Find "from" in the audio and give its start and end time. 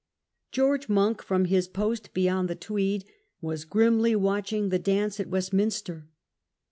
1.21-1.45